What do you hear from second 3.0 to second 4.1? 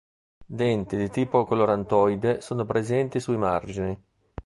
sui margini.